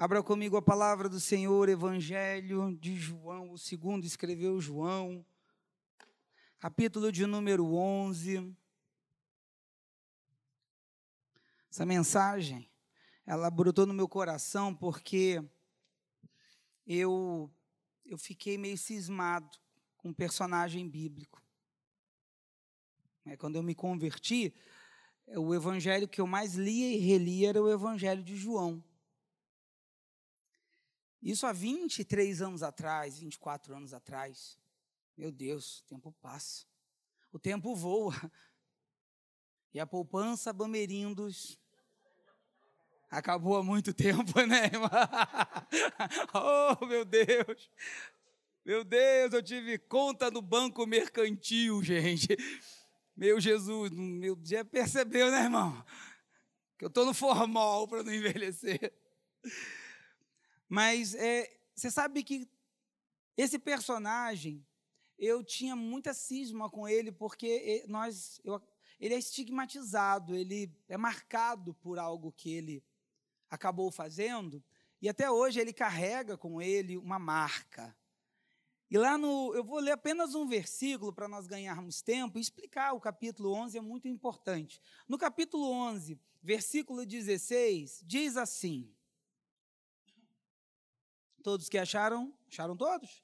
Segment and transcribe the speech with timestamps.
[0.00, 5.26] Abra comigo a palavra do Senhor, Evangelho de João, o segundo escreveu João,
[6.60, 8.56] capítulo de número 11.
[11.68, 12.70] Essa mensagem,
[13.26, 15.42] ela brotou no meu coração porque
[16.86, 17.50] eu,
[18.06, 19.58] eu fiquei meio cismado
[19.96, 21.42] com um personagem bíblico.
[23.26, 24.54] É, quando eu me converti,
[25.26, 28.80] o evangelho que eu mais lia e relia era o evangelho de João.
[31.22, 34.58] Isso há 23 anos atrás, 24 anos atrás.
[35.16, 36.64] Meu Deus, o tempo passa.
[37.32, 38.14] O tempo voa.
[39.74, 41.58] E a poupança Bamerindos
[43.10, 44.88] acabou há muito tempo, né, irmã?
[46.34, 47.70] oh, meu Deus.
[48.64, 52.36] Meu Deus, eu tive conta no banco mercantil, gente.
[53.16, 55.84] Meu Jesus, meu dia percebeu, né, irmão?
[56.78, 58.92] Que eu estou no formal para não envelhecer.
[60.68, 62.48] Mas é, você sabe que
[63.36, 64.66] esse personagem,
[65.18, 68.60] eu tinha muita cisma com ele, porque nós, eu,
[68.98, 72.84] ele é estigmatizado, ele é marcado por algo que ele
[73.48, 74.62] acabou fazendo,
[75.00, 77.96] e até hoje ele carrega com ele uma marca.
[78.90, 82.94] E lá no, eu vou ler apenas um versículo para nós ganharmos tempo e explicar
[82.94, 84.80] o capítulo 11 é muito importante.
[85.06, 88.90] No capítulo 11, versículo 16, diz assim:
[91.42, 92.34] Todos que acharam?
[92.48, 93.22] Acharam todos?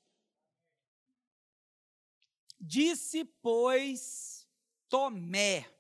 [2.61, 4.49] Disse, pois,
[4.89, 5.71] Tomé,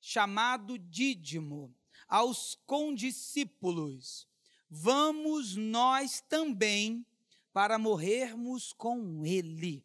[0.00, 1.74] chamado Dídimo,
[2.08, 4.28] aos condiscípulos:
[4.68, 7.06] Vamos nós também
[7.52, 9.84] para morrermos com ele.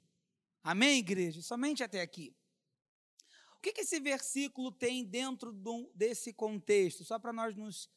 [0.64, 1.42] Amém, igreja?
[1.42, 2.34] Somente até aqui.
[3.58, 5.52] O que, esse versículo tem dentro
[5.94, 7.04] desse contexto?
[7.04, 7.90] Só para nós nos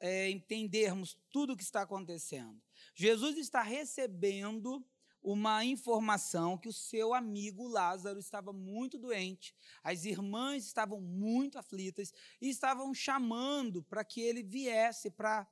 [0.00, 2.60] é, entendermos tudo o que está acontecendo.
[2.94, 4.84] Jesus está recebendo
[5.22, 12.12] uma informação que o seu amigo Lázaro estava muito doente, as irmãs estavam muito aflitas
[12.40, 15.46] e estavam chamando para que ele viesse para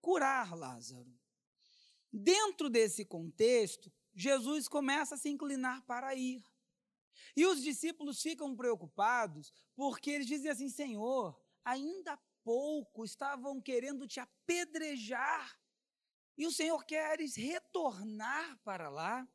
[0.00, 1.12] curar Lázaro.
[2.12, 6.42] Dentro desse contexto, Jesus começa a se inclinar para ir.
[7.36, 14.20] E os discípulos ficam preocupados porque eles dizem assim: Senhor, ainda pouco estavam querendo te
[14.20, 15.58] apedrejar
[16.38, 19.28] e o Senhor queres retornar para lá.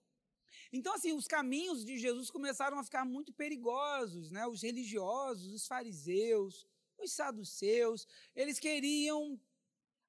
[0.71, 4.47] Então, assim, os caminhos de Jesus começaram a ficar muito perigosos, né?
[4.47, 6.65] Os religiosos, os fariseus,
[6.97, 9.37] os saduceus, eles queriam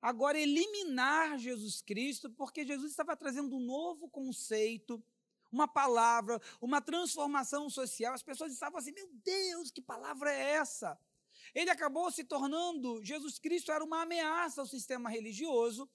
[0.01, 5.03] agora eliminar Jesus Cristo, porque Jesus estava trazendo um novo conceito,
[5.51, 8.15] uma palavra, uma transformação social.
[8.15, 10.97] As pessoas estavam assim: meu Deus, que palavra é essa?
[11.55, 15.89] Ele acabou se tornando, Jesus Cristo era uma ameaça ao sistema religioso,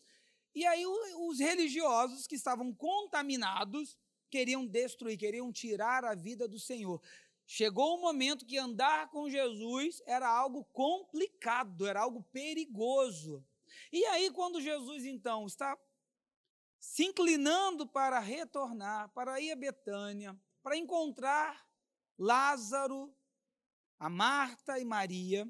[0.54, 3.98] e aí os religiosos que estavam contaminados
[4.30, 7.02] queriam destruir, queriam tirar a vida do Senhor.
[7.46, 13.44] Chegou o um momento que andar com Jesus era algo complicado, era algo perigoso.
[13.92, 15.78] E aí, quando Jesus então está
[16.80, 21.66] se inclinando para retornar, para ir a Betânia, para encontrar
[22.18, 23.16] Lázaro,
[24.00, 25.48] a Marta e Maria,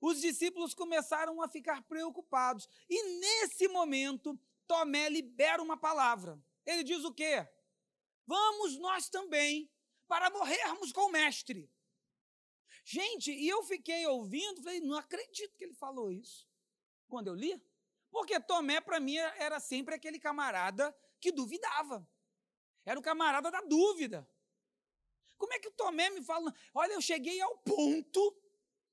[0.00, 2.68] os discípulos começaram a ficar preocupados.
[2.88, 6.40] E nesse momento, Tomé libera uma palavra.
[6.64, 7.48] Ele diz o quê?
[8.26, 9.70] Vamos nós também
[10.08, 11.70] para morrermos com o mestre.
[12.84, 16.48] Gente, e eu fiquei ouvindo, falei, não acredito que ele falou isso.
[17.08, 17.60] Quando eu li,
[18.10, 22.08] porque Tomé para mim era sempre aquele camarada que duvidava.
[22.84, 24.28] Era o camarada da dúvida.
[25.36, 26.52] Como é que o Tomé me fala?
[26.74, 28.36] Olha, eu cheguei ao ponto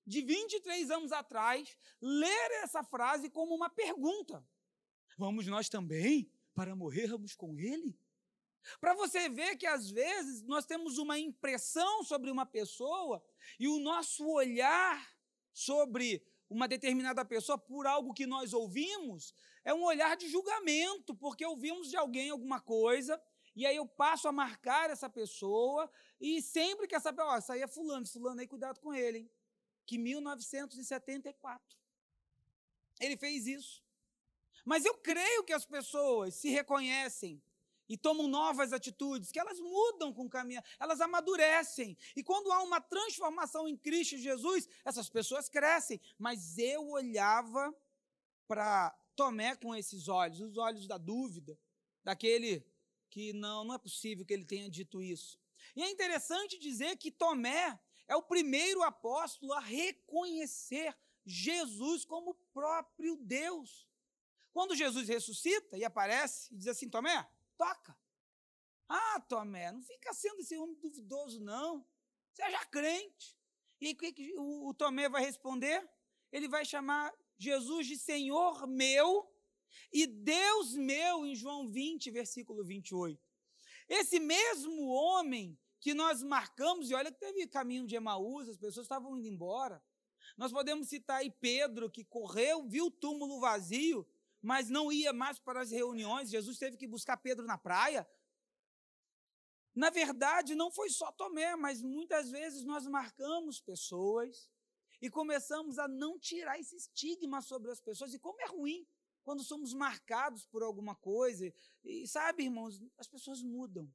[0.05, 4.45] de 23 anos atrás, ler essa frase como uma pergunta.
[5.17, 7.97] Vamos nós também para morrermos com ele?
[8.79, 13.23] Para você ver que às vezes nós temos uma impressão sobre uma pessoa
[13.59, 15.13] e o nosso olhar
[15.51, 19.33] sobre uma determinada pessoa por algo que nós ouvimos
[19.65, 23.21] é um olhar de julgamento, porque ouvimos de alguém alguma coisa
[23.55, 25.89] e aí eu passo a marcar essa pessoa
[26.19, 29.19] e sempre que essa pessoa, ó, isso aí é fulano, fulano aí, cuidado com ele,
[29.19, 29.31] hein?
[29.85, 31.77] que 1974.
[32.99, 33.83] Ele fez isso.
[34.65, 37.43] Mas eu creio que as pessoas se reconhecem
[37.89, 41.97] e tomam novas atitudes, que elas mudam com o caminho, elas amadurecem.
[42.15, 45.99] E quando há uma transformação em Cristo Jesus, essas pessoas crescem.
[46.17, 47.75] Mas eu olhava
[48.47, 51.59] para Tomé com esses olhos, os olhos da dúvida,
[52.03, 52.65] daquele
[53.13, 55.39] que não, não é possível que ele tenha dito isso.
[55.75, 63.15] E é interessante dizer que Tomé, é o primeiro apóstolo a reconhecer Jesus como próprio
[63.17, 63.87] Deus.
[64.51, 67.95] Quando Jesus ressuscita e aparece e diz assim: Tomé, toca.
[68.89, 71.85] Ah, Tomé, não fica sendo esse homem duvidoso, não.
[72.33, 73.37] Seja crente.
[73.79, 75.87] E o que o, o Tomé vai responder?
[76.31, 79.31] Ele vai chamar Jesus de Senhor meu
[79.91, 83.19] e Deus meu, em João 20, versículo 28.
[83.87, 88.85] Esse mesmo homem que nós marcamos, e olha que teve caminho de Emaús, as pessoas
[88.85, 89.83] estavam indo embora.
[90.37, 94.07] Nós podemos citar aí Pedro, que correu, viu o túmulo vazio,
[94.41, 96.29] mas não ia mais para as reuniões.
[96.29, 98.07] Jesus teve que buscar Pedro na praia.
[99.75, 104.49] Na verdade, não foi só Tomé, mas muitas vezes nós marcamos pessoas
[105.01, 108.13] e começamos a não tirar esse estigma sobre as pessoas.
[108.13, 108.87] E como é ruim
[109.23, 111.51] quando somos marcados por alguma coisa.
[111.83, 113.91] E sabe, irmãos, as pessoas mudam.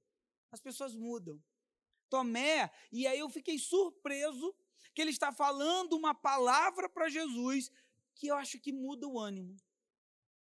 [0.50, 1.42] As pessoas mudam.
[2.08, 4.54] Tomé, e aí eu fiquei surpreso
[4.94, 7.70] que ele está falando uma palavra para Jesus
[8.14, 9.56] que eu acho que muda o ânimo.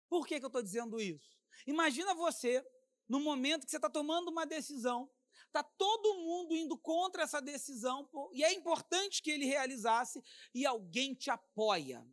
[0.07, 1.35] Por que, que eu estou dizendo isso?
[1.65, 2.63] Imagina você,
[3.07, 5.09] no momento que você está tomando uma decisão,
[5.47, 11.15] está todo mundo indo contra essa decisão, e é importante que ele realizasse, e alguém
[11.15, 12.06] te apoia.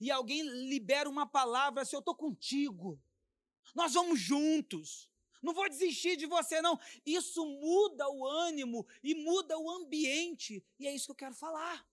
[0.00, 3.00] E alguém libera uma palavra assim: eu estou contigo,
[3.74, 5.10] nós vamos juntos.
[5.42, 6.80] Não vou desistir de você, não.
[7.04, 10.64] Isso muda o ânimo e muda o ambiente.
[10.78, 11.86] E é isso que eu quero falar.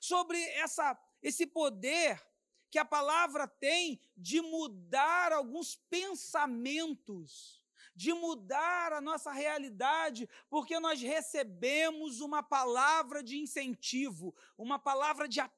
[0.00, 2.24] Sobre essa, esse poder
[2.70, 7.60] que a palavra tem de mudar alguns pensamentos,
[7.94, 15.40] de mudar a nossa realidade, porque nós recebemos uma palavra de incentivo, uma palavra de
[15.40, 15.57] apoio,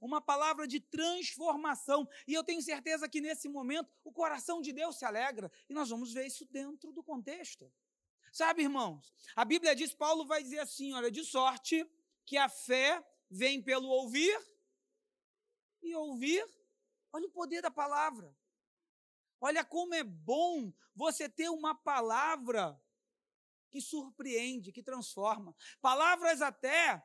[0.00, 2.08] uma palavra de transformação.
[2.26, 5.88] E eu tenho certeza que nesse momento o coração de Deus se alegra, e nós
[5.88, 7.72] vamos ver isso dentro do contexto.
[8.32, 11.86] Sabe, irmãos, a Bíblia diz, Paulo vai dizer assim: olha, de sorte
[12.24, 14.38] que a fé vem pelo ouvir
[15.82, 16.42] e ouvir,
[17.12, 18.34] olha o poder da palavra.
[19.38, 22.80] Olha como é bom você ter uma palavra
[23.68, 25.54] que surpreende, que transforma.
[25.80, 27.04] Palavras até,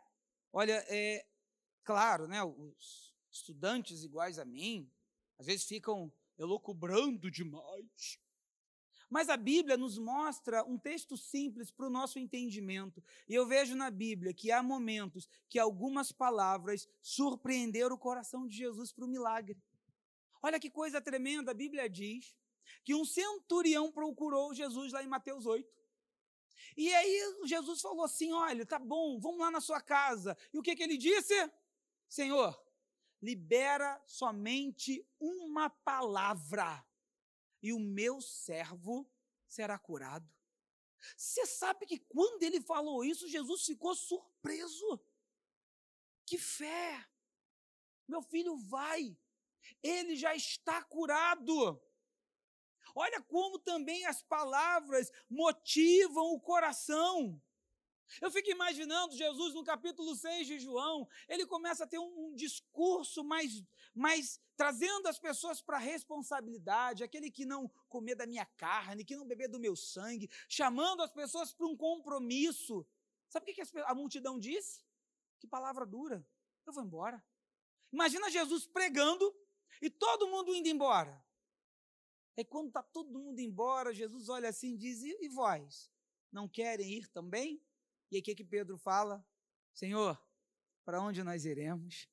[0.53, 1.26] olha, é
[1.87, 4.91] claro, né, os estudantes iguais a mim,
[5.39, 8.19] às vezes ficam elocubrando demais.
[9.09, 13.01] Mas a Bíblia nos mostra um texto simples para o nosso entendimento.
[13.25, 18.57] E eu vejo na Bíblia que há momentos que algumas palavras surpreenderam o coração de
[18.57, 19.57] Jesus para o milagre.
[20.43, 22.35] Olha que coisa tremenda, a Bíblia diz
[22.83, 25.65] que um centurião procurou Jesus lá em Mateus 8.
[26.75, 30.37] E aí Jesus falou assim: Olha, tá bom, vamos lá na sua casa.
[30.53, 31.33] E o que, que ele disse?
[32.07, 32.57] Senhor,
[33.21, 36.85] libera somente uma palavra
[37.61, 39.09] e o meu servo
[39.47, 40.29] será curado.
[41.15, 44.99] Você sabe que quando ele falou isso, Jesus ficou surpreso.
[46.25, 47.07] Que fé!
[48.07, 49.17] Meu filho vai,
[49.83, 51.81] ele já está curado.
[52.95, 57.41] Olha como também as palavras motivam o coração.
[58.21, 62.35] Eu fico imaginando Jesus no capítulo 6 de João, ele começa a ter um, um
[62.35, 63.63] discurso mais,
[63.93, 69.15] mais trazendo as pessoas para a responsabilidade, aquele que não comer da minha carne, que
[69.15, 72.85] não beber do meu sangue, chamando as pessoas para um compromisso.
[73.29, 74.85] Sabe o que a multidão disse?
[75.39, 76.25] Que palavra dura.
[76.65, 77.23] Eu vou embora.
[77.91, 79.35] Imagina Jesus pregando
[79.81, 81.23] e todo mundo indo embora.
[82.37, 85.91] Aí quando está todo mundo embora, Jesus olha assim e diz: E, vós?
[86.31, 87.61] Não querem ir também?
[88.09, 89.25] E aí o que, que Pedro fala?
[89.73, 90.21] Senhor,
[90.85, 92.07] para onde nós iremos?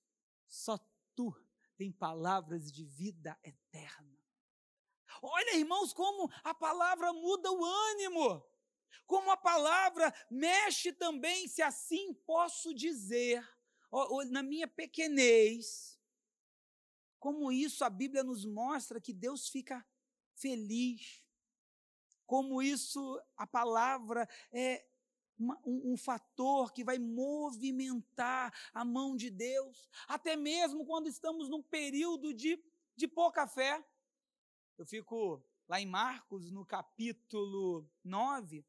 [0.46, 0.78] Só
[1.14, 1.34] tu
[1.76, 4.18] tem palavras de vida eterna.
[5.22, 8.44] Olha, irmãos, como a palavra muda o ânimo.
[9.06, 13.46] Como a palavra mexe também, se assim posso dizer,
[14.30, 16.00] na minha pequenez,
[17.18, 19.86] como isso a Bíblia nos mostra que Deus fica
[20.34, 21.22] feliz.
[22.26, 24.86] Como isso, a palavra é
[25.38, 31.48] uma, um, um, fator que vai movimentar a mão de Deus, até mesmo quando estamos
[31.48, 32.62] num período de,
[32.96, 33.84] de pouca fé.
[34.78, 38.64] Eu fico lá em Marcos, no capítulo 9,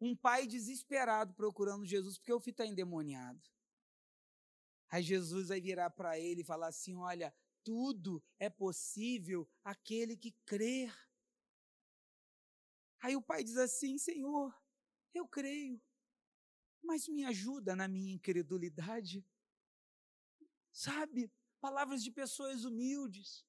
[0.00, 3.40] um pai desesperado procurando Jesus, porque o filho está endemoniado.
[4.88, 7.34] Aí Jesus vai virar para ele e falar assim: Olha,
[7.64, 10.94] tudo é possível aquele que crer.
[13.00, 14.54] Aí o pai diz assim: Senhor,
[15.16, 15.80] eu creio,
[16.82, 19.24] mas me ajuda na minha incredulidade.
[20.70, 23.44] Sabe, palavras de pessoas humildes,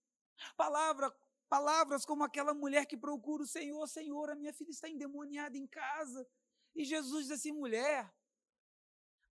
[0.55, 1.13] palavra,
[1.49, 5.67] palavras como aquela mulher que procura o Senhor: Senhor, a minha filha está endemoniada em
[5.67, 6.27] casa.
[6.75, 8.11] E Jesus diz assim: mulher,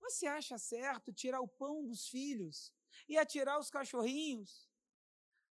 [0.00, 2.72] você acha certo tirar o pão dos filhos
[3.08, 4.68] e atirar os cachorrinhos?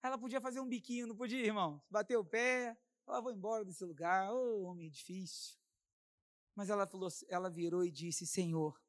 [0.01, 1.81] Ela podia fazer um biquinho, não podia, irmão?
[1.89, 5.62] Bater o pé, ela vou embora desse lugar, ô oh, homem difícil.
[6.55, 8.79] Mas ela falou, ela virou e disse: Senhor,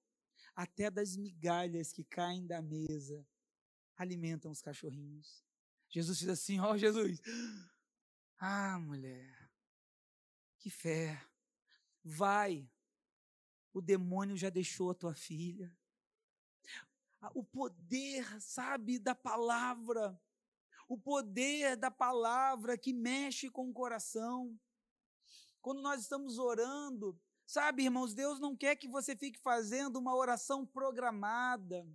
[0.55, 3.27] até das migalhas que caem da mesa
[3.97, 5.45] alimentam os cachorrinhos.
[5.89, 7.21] Jesus fez assim: Ó oh, Jesus,
[8.39, 9.51] ah, mulher,
[10.59, 11.25] que fé,
[12.03, 12.71] vai,
[13.73, 15.75] o demônio já deixou a tua filha.
[17.33, 20.21] O poder, sabe, da palavra,
[20.87, 24.61] o poder da palavra que mexe com o coração.
[25.63, 30.67] Quando nós estamos orando, sabe, irmãos, Deus não quer que você fique fazendo uma oração
[30.67, 31.87] programada,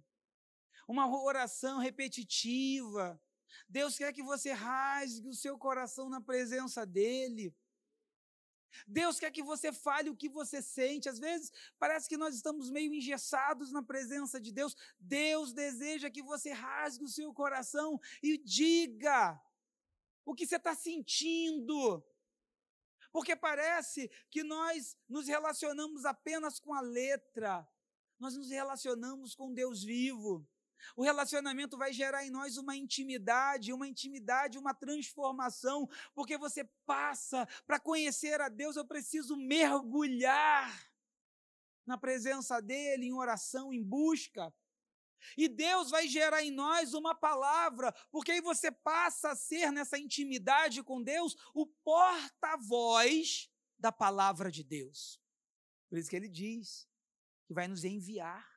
[0.88, 3.22] uma oração repetitiva.
[3.68, 7.56] Deus quer que você rasgue o seu coração na presença dEle.
[8.88, 11.10] Deus quer que você fale o que você sente.
[11.10, 14.76] Às vezes parece que nós estamos meio engessados na presença de Deus.
[15.00, 19.40] Deus deseja que você rasgue o seu coração e diga
[20.26, 22.04] o que você está sentindo.
[23.12, 27.68] Porque parece que nós nos relacionamos apenas com a letra,
[28.20, 30.48] nós nos relacionamos com Deus vivo.
[30.96, 37.48] O relacionamento vai gerar em nós uma intimidade, uma intimidade, uma transformação, porque você passa
[37.66, 40.90] para conhecer a Deus, eu preciso mergulhar
[41.86, 44.54] na presença dEle, em oração, em busca.
[45.38, 49.98] E Deus vai gerar em nós uma palavra, porque aí você passa a ser, nessa
[49.98, 55.20] intimidade com Deus, o porta-voz da palavra de Deus.
[55.90, 56.88] Por isso que ele diz
[57.48, 58.48] que vai nos enviar.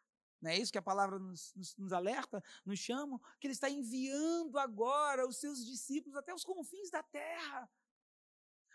[0.42, 3.20] Não é isso que a palavra nos, nos, nos, alerta, nos chama?
[3.38, 7.70] Que Ele está enviando agora os seus discípulos até os confins da terra,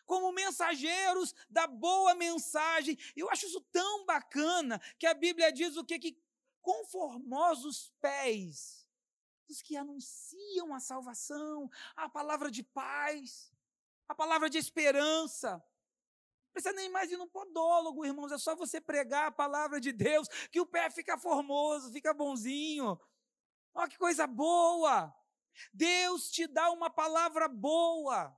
[0.06, 2.98] como mensageiros da boa mensagem.
[3.18, 6.00] Eu acho isso tão bacana que a Bíblia diz o que?
[6.00, 6.18] Que
[6.68, 8.86] conformosos pés
[9.48, 13.54] dos que anunciam a salvação, a palavra de paz,
[14.06, 15.64] a palavra de esperança
[16.52, 18.34] precisa nem mais ir no podólogo, irmãos.
[18.34, 23.00] É só você pregar a palavra de Deus que o pé fica formoso, fica bonzinho.
[23.74, 25.16] Olha que coisa boa!
[25.72, 28.38] Deus te dá uma palavra boa.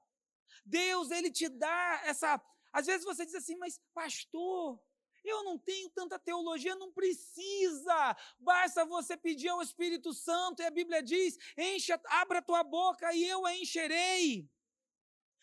[0.63, 2.39] Deus, ele te dá essa.
[2.71, 4.79] Às vezes você diz assim, mas pastor,
[5.23, 8.15] eu não tenho tanta teologia, não precisa.
[8.39, 13.25] Basta você pedir ao Espírito Santo, e a Bíblia diz: encha, abra tua boca e
[13.25, 14.49] eu a encherei.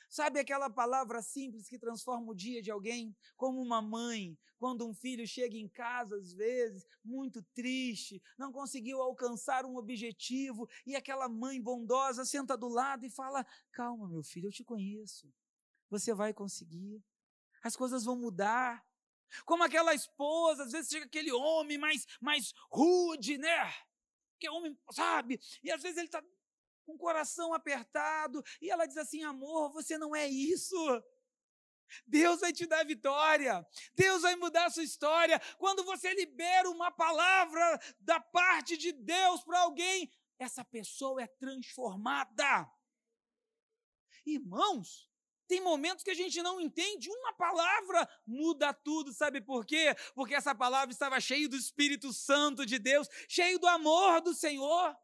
[0.09, 3.15] Sabe aquela palavra simples que transforma o dia de alguém?
[3.37, 9.03] Como uma mãe, quando um filho chega em casa, às vezes, muito triste, não conseguiu
[9.03, 14.47] alcançar um objetivo, e aquela mãe bondosa senta do lado e fala: Calma, meu filho,
[14.47, 15.29] eu te conheço.
[15.91, 17.03] Você vai conseguir.
[17.63, 18.86] As coisas vão mudar.
[19.45, 23.75] Como aquela esposa, às vezes chega aquele homem mais, mais rude, né?
[24.39, 25.41] Que é homem, sabe?
[25.63, 26.23] E às vezes ele está
[26.85, 30.77] com o coração apertado, e ela diz assim: amor, você não é isso.
[32.07, 33.65] Deus vai te dar vitória,
[33.95, 35.41] Deus vai mudar a sua história.
[35.57, 42.71] Quando você libera uma palavra da parte de Deus para alguém, essa pessoa é transformada.
[44.25, 45.06] Irmãos,
[45.47, 49.95] tem momentos que a gente não entende, uma palavra muda tudo, sabe por quê?
[50.15, 54.97] Porque essa palavra estava cheia do Espírito Santo de Deus, cheio do amor do Senhor.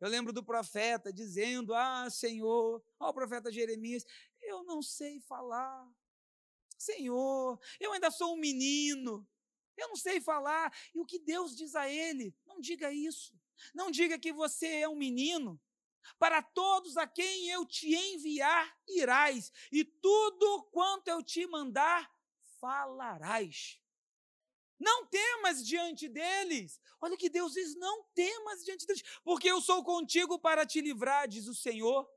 [0.00, 4.04] Eu lembro do profeta dizendo: Ah, Senhor, o profeta Jeremias,
[4.42, 5.88] eu não sei falar.
[6.76, 9.26] Senhor, eu ainda sou um menino,
[9.76, 10.72] eu não sei falar.
[10.94, 12.36] E o que Deus diz a ele?
[12.44, 13.32] Não diga isso.
[13.74, 15.60] Não diga que você é um menino.
[16.18, 22.10] Para todos a quem eu te enviar, irás, e tudo quanto eu te mandar,
[22.60, 23.80] falarás.
[24.78, 26.80] Não temas diante deles.
[27.00, 31.28] Olha que Deus diz: não temas diante deles, porque eu sou contigo para te livrar,
[31.28, 32.08] diz o Senhor.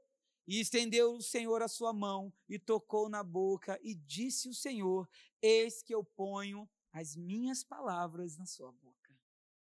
[0.47, 5.09] E estendeu o Senhor a sua mão e tocou na boca, e disse o Senhor:
[5.41, 9.13] Eis que eu ponho as minhas palavras na sua boca.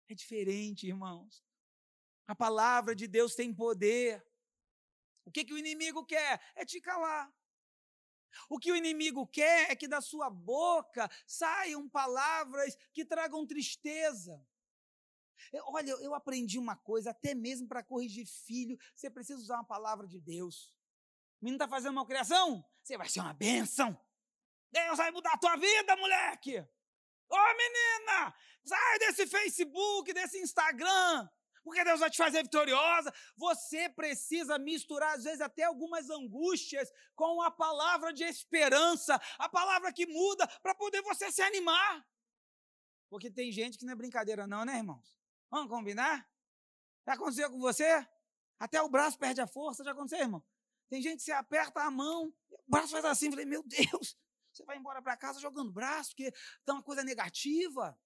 [0.09, 1.46] É diferente, irmãos.
[2.27, 4.25] A palavra de Deus tem poder.
[5.25, 6.41] O que, que o inimigo quer?
[6.55, 7.33] É te calar.
[8.51, 14.45] O que o inimigo quer é que da sua boca saiam palavras que tragam tristeza.
[15.67, 20.07] Olha, eu aprendi uma coisa, até mesmo para corrigir filho, você precisa usar uma palavra
[20.07, 20.75] de Deus.
[21.41, 22.65] O menino está fazendo uma criação?
[22.83, 23.99] Você vai ser uma bênção.
[24.71, 26.59] Deus vai mudar a tua vida, moleque.
[26.59, 31.29] Ô oh, menina, sai desse Facebook, desse Instagram
[31.67, 33.13] porque Deus vai te fazer vitoriosa.
[33.37, 39.93] Você precisa misturar, às vezes, até algumas angústias com a palavra de esperança, a palavra
[39.93, 42.07] que muda, para poder você se animar.
[43.11, 45.19] Porque tem gente que não é brincadeira, não, né, irmãos?
[45.51, 46.31] Vamos combinar?
[47.05, 48.07] Já aconteceu com você?
[48.61, 50.45] Até o braço perde a força, já aconteceu, irmão?
[50.89, 54.17] Tem gente que você aperta a mão, o braço faz assim, eu falei, meu Deus,
[54.53, 56.29] você vai embora para casa jogando braço, porque
[56.61, 57.99] está uma coisa negativa.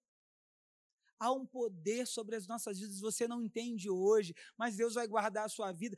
[1.20, 5.44] Há um poder sobre as nossas vidas, você não entende hoje, mas Deus vai guardar
[5.44, 5.96] a sua vida.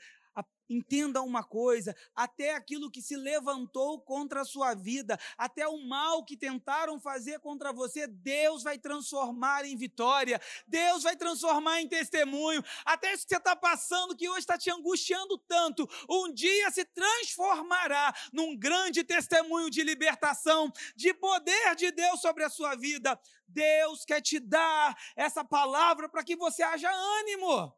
[0.73, 6.25] Entenda uma coisa: até aquilo que se levantou contra a sua vida, até o mal
[6.25, 12.65] que tentaram fazer contra você, Deus vai transformar em vitória, Deus vai transformar em testemunho.
[12.87, 16.85] Até isso que você está passando, que hoje está te angustiando tanto, um dia se
[16.87, 23.21] transformará num grande testemunho de libertação, de poder de Deus sobre a sua vida.
[23.47, 27.77] Deus quer te dar essa palavra para que você haja ânimo.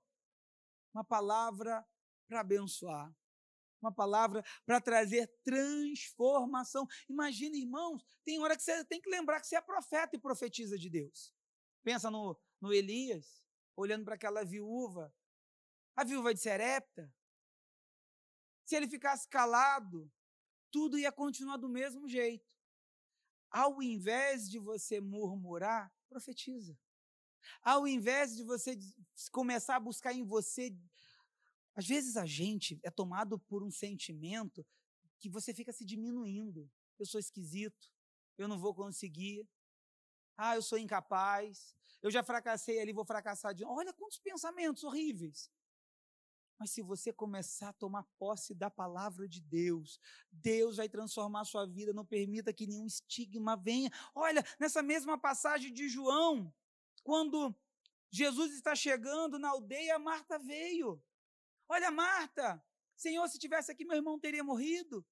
[0.94, 1.84] Uma palavra
[2.26, 3.14] para abençoar.
[3.80, 6.86] Uma palavra para trazer transformação.
[7.08, 10.78] Imagina, irmãos, tem hora que você tem que lembrar que você é profeta e profetiza
[10.78, 11.34] de Deus.
[11.82, 13.42] Pensa no, no Elias,
[13.76, 15.14] olhando para aquela viúva,
[15.94, 17.12] a viúva de Serepta.
[18.64, 20.10] Se ele ficasse calado,
[20.70, 22.50] tudo ia continuar do mesmo jeito.
[23.50, 26.76] Ao invés de você murmurar, profetiza.
[27.62, 28.76] Ao invés de você
[29.30, 30.74] começar a buscar em você
[31.74, 34.64] às vezes a gente é tomado por um sentimento
[35.18, 36.70] que você fica se diminuindo.
[36.98, 37.90] Eu sou esquisito,
[38.38, 39.48] eu não vou conseguir.
[40.36, 41.74] Ah, eu sou incapaz.
[42.02, 43.78] Eu já fracassei ali, vou fracassar de novo.
[43.78, 45.50] Olha quantos pensamentos horríveis.
[46.58, 49.98] Mas se você começar a tomar posse da palavra de Deus,
[50.30, 53.90] Deus vai transformar a sua vida, não permita que nenhum estigma venha.
[54.14, 56.54] Olha, nessa mesma passagem de João,
[57.02, 57.54] quando
[58.10, 61.02] Jesus está chegando na aldeia, Marta veio.
[61.68, 62.62] Olha, Marta,
[62.96, 65.06] Senhor, se tivesse aqui, meu irmão teria morrido.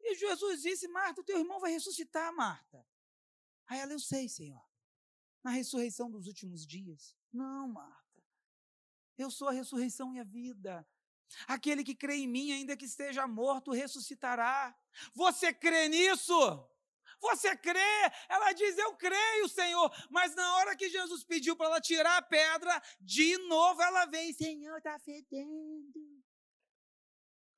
[0.00, 2.86] E Jesus disse: Marta, teu irmão vai ressuscitar, Marta.
[3.66, 4.64] Aí ela, eu sei, Senhor.
[5.42, 7.16] Na ressurreição dos últimos dias.
[7.32, 8.22] Não, Marta.
[9.16, 10.86] Eu sou a ressurreição e a vida.
[11.46, 14.76] Aquele que crê em mim, ainda que esteja morto, ressuscitará.
[15.14, 16.34] Você crê nisso?
[17.20, 17.80] Você crê?
[18.28, 19.92] Ela diz: Eu creio, Senhor.
[20.10, 24.32] Mas na hora que Jesus pediu para ela tirar a pedra, de novo ela vem:
[24.32, 26.22] Senhor, está fedendo.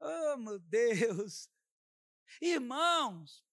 [0.00, 1.48] Oh, meu Deus.
[2.40, 3.44] Irmãos,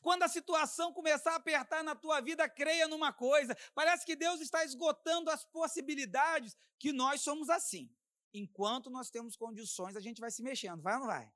[0.00, 3.56] quando a situação começar a apertar na tua vida, creia numa coisa.
[3.74, 7.92] Parece que Deus está esgotando as possibilidades, que nós somos assim.
[8.32, 11.32] Enquanto nós temos condições, a gente vai se mexendo, vai ou não vai?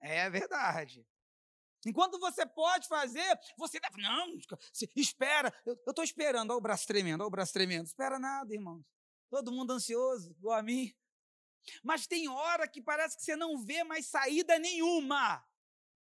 [0.00, 1.06] É verdade.
[1.86, 4.02] Enquanto você pode fazer, você deve.
[4.02, 4.38] Não,
[4.96, 5.52] espera.
[5.64, 6.50] Eu estou esperando.
[6.50, 7.86] Olha o braço tremendo, olha o braço tremendo.
[7.86, 8.84] Espera nada, irmãos.
[9.30, 10.94] Todo mundo ansioso, igual a mim.
[11.82, 15.44] Mas tem hora que parece que você não vê mais saída nenhuma.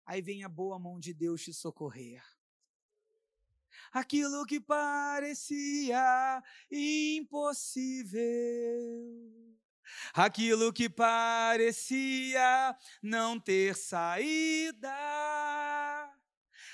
[0.06, 2.23] Aí vem a boa mão de Deus te socorrer.
[3.91, 8.21] Aquilo que parecia impossível
[10.13, 14.89] aquilo que parecia não ter saída,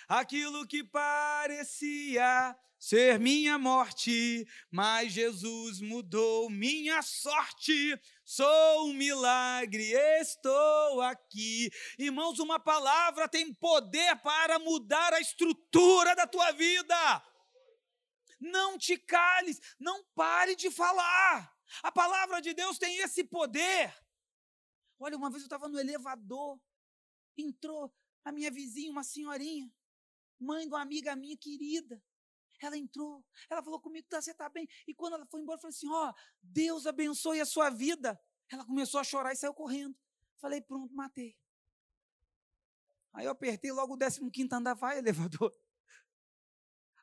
[0.08, 7.98] aquilo que parecia ser minha morte, mas Jesus mudou minha sorte.
[8.26, 11.72] Sou um milagre, estou aqui.
[11.98, 17.24] Irmãos, uma palavra tem poder para mudar a estrutura da tua vida.
[18.38, 21.53] Não te cales, não pare de falar.
[21.82, 23.94] A palavra de Deus tem esse poder.
[25.00, 26.60] Olha, uma vez eu estava no elevador,
[27.38, 29.72] entrou a minha vizinha, uma senhorinha,
[30.40, 32.02] mãe de uma amiga minha querida.
[32.62, 34.68] Ela entrou, ela falou comigo, tá, você está bem?
[34.88, 38.20] E quando ela foi embora, eu falei assim: ó, oh, Deus abençoe a sua vida.
[38.50, 39.98] Ela começou a chorar e saiu correndo.
[40.38, 41.36] Falei, pronto, matei.
[43.14, 45.54] Aí eu apertei logo o 15 andar, vai, elevador.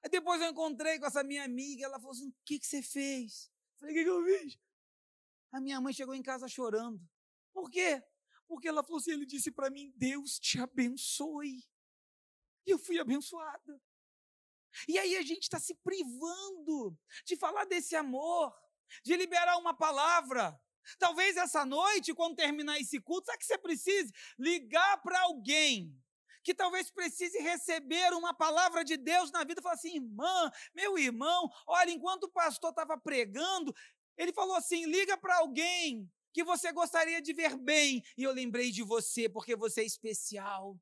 [0.02, 2.82] Aí depois eu encontrei com essa minha amiga, ela falou assim: o que, que você
[2.82, 3.50] fez?
[3.80, 4.58] Falei, o que, que eu fiz?
[5.52, 7.00] A minha mãe chegou em casa chorando.
[7.52, 8.02] Por quê?
[8.46, 11.64] Porque ela falou assim: ele disse para mim, Deus te abençoe.
[12.66, 13.82] E eu fui abençoada.
[14.86, 18.54] E aí a gente está se privando de falar desse amor,
[19.02, 20.60] de liberar uma palavra.
[20.98, 24.12] Talvez essa noite, quando terminar esse culto, sabe que você precise?
[24.38, 26.00] Ligar para alguém
[26.42, 31.50] que talvez precise receber uma palavra de Deus na vida, falar assim, irmã, meu irmão,
[31.66, 33.74] olha, enquanto o pastor estava pregando,
[34.16, 38.02] ele falou assim: liga para alguém que você gostaria de ver bem.
[38.16, 40.78] E eu lembrei de você, porque você é especial.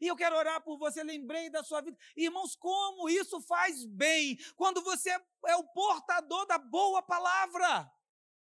[0.00, 1.96] E eu quero orar por você, lembrei da sua vida.
[2.16, 5.10] Irmãos, como isso faz bem quando você
[5.46, 7.90] é o portador da boa palavra.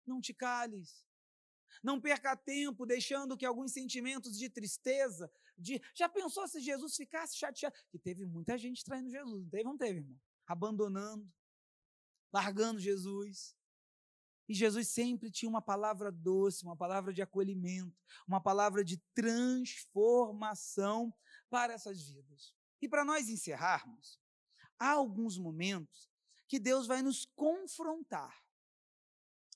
[0.06, 1.06] Não te cales.
[1.84, 5.82] Não perca tempo deixando que alguns sentimentos de tristeza, de.
[5.94, 7.76] Já pensou se Jesus ficasse chateado?
[7.90, 10.20] Que teve muita gente traindo Jesus, não teve, não teve, irmão?
[10.48, 11.32] Abandonando,
[12.32, 13.56] largando Jesus.
[14.48, 17.96] E Jesus sempre tinha uma palavra doce, uma palavra de acolhimento,
[18.28, 21.14] uma palavra de transformação
[21.50, 22.56] para essas vidas.
[22.82, 24.20] E para nós encerrarmos,
[24.80, 26.10] há alguns momentos
[26.48, 28.44] que Deus vai nos confrontar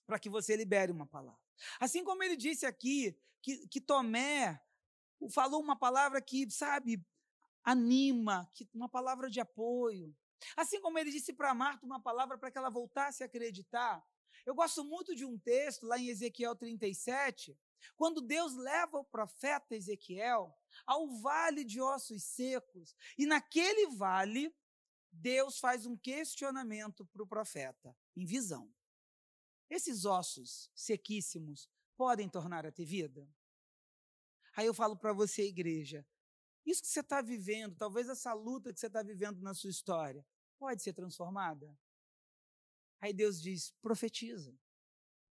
[0.05, 1.41] para que você libere uma palavra.
[1.79, 4.61] Assim como ele disse aqui que, que Tomé
[5.29, 7.03] falou uma palavra que, sabe,
[7.63, 10.15] anima, que, uma palavra de apoio.
[10.57, 14.03] Assim como ele disse para Marta uma palavra para que ela voltasse a acreditar.
[14.45, 17.57] Eu gosto muito de um texto lá em Ezequiel 37,
[17.95, 20.53] quando Deus leva o profeta Ezequiel
[20.85, 24.53] ao vale de ossos secos, e naquele vale,
[25.11, 28.73] Deus faz um questionamento para o profeta, em visão.
[29.69, 33.27] Esses ossos sequíssimos podem tornar a ter vida?
[34.55, 36.05] Aí eu falo para você, igreja,
[36.65, 40.25] isso que você está vivendo, talvez essa luta que você está vivendo na sua história,
[40.57, 41.77] pode ser transformada?
[43.01, 44.57] Aí Deus diz: profetiza,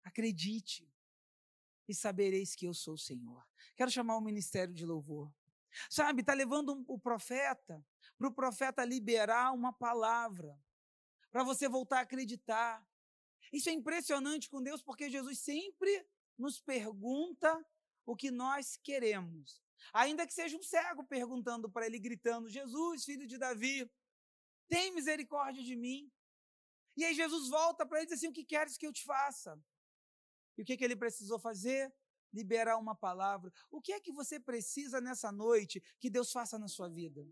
[0.02, 0.90] acredite,
[1.88, 3.46] e sabereis que eu sou o Senhor.
[3.76, 5.32] Quero chamar o ministério de louvor.
[5.90, 7.84] Sabe, está levando o profeta,
[8.16, 10.58] para o profeta liberar uma palavra,
[11.30, 12.86] para você voltar a acreditar.
[13.52, 17.64] Isso é impressionante com Deus, porque Jesus sempre nos pergunta
[18.08, 19.62] o que nós queremos.
[19.92, 23.88] Ainda que seja um cego perguntando para ele, gritando: Jesus, filho de Davi,
[24.66, 26.10] tem misericórdia de mim.
[26.96, 29.04] E aí Jesus volta para ele e diz assim: O que queres que eu te
[29.04, 29.62] faça?
[30.56, 31.94] E o que, que ele precisou fazer?
[32.32, 33.52] Liberar uma palavra.
[33.70, 37.26] O que é que você precisa nessa noite que Deus faça na sua vida?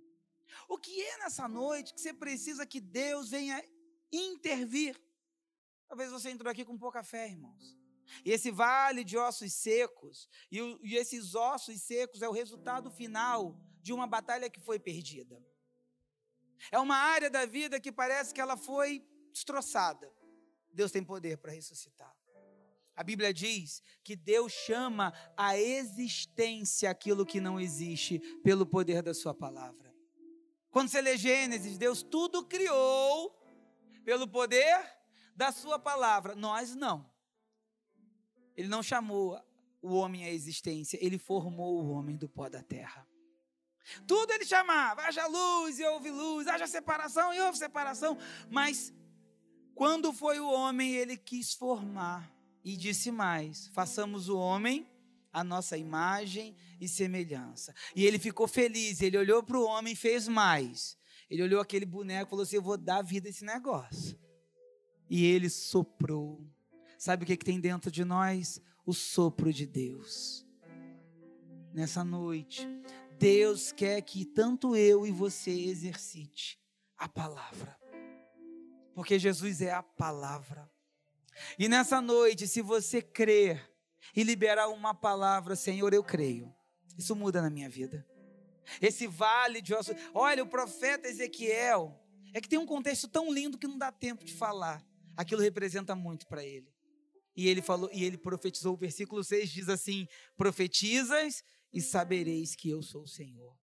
[0.69, 3.63] O que é nessa noite que você precisa que Deus venha
[4.13, 4.95] intervir?
[5.89, 7.86] Talvez você entrou aqui com pouca fé, irmãos.
[8.25, 13.59] E esse vale de ossos secos, e, e esses ossos secos é o resultado final
[13.83, 15.43] de uma batalha que foi perdida.
[16.71, 20.13] É uma área da vida que parece que ela foi destroçada.
[20.73, 22.15] Deus tem poder para ressuscitar.
[22.97, 29.13] A Bíblia diz que Deus chama a existência aquilo que não existe pelo poder da
[29.13, 29.95] sua palavra.
[30.71, 33.39] Quando você lê Gênesis, Deus tudo criou
[34.05, 34.79] pelo poder
[35.35, 36.35] da sua palavra.
[36.35, 37.11] Nós não.
[38.57, 39.39] Ele não chamou
[39.83, 43.07] o homem à existência, ele formou o homem do pó da terra.
[44.07, 48.19] Tudo ele chamava, haja luz e houve luz, haja separação e houve separação.
[48.51, 48.93] Mas
[49.75, 52.33] quando foi o homem, ele quis formar
[52.65, 54.89] e disse mais: façamos o homem
[55.37, 57.75] a nossa imagem e semelhança.
[57.95, 60.97] E ele ficou feliz, ele olhou para o homem e fez mais.
[61.29, 64.19] Ele olhou aquele boneco e falou assim: Eu vou dar vida a esse negócio.
[65.11, 66.43] E ele soprou.
[66.99, 68.61] Sabe o que, que tem dentro de nós?
[68.85, 70.47] O sopro de Deus.
[71.73, 72.67] Nessa noite,
[73.19, 76.59] Deus quer que tanto eu e você exercite
[76.97, 77.77] a palavra.
[78.95, 80.71] Porque Jesus é a palavra.
[81.59, 83.71] E nessa noite, se você crer
[84.15, 86.55] e liberar uma palavra, Senhor, eu creio.
[86.97, 88.07] Isso muda na minha vida.
[88.81, 89.95] Esse vale de ossos.
[90.15, 92.03] Olha, o profeta Ezequiel.
[92.33, 94.85] É que tem um contexto tão lindo que não dá tempo de falar.
[95.17, 96.76] Aquilo representa muito para ele.
[97.37, 102.71] E ele falou, e ele profetizou, o versículo 6 diz assim: profetizas e sabereis que
[102.71, 103.55] eu sou o Senhor.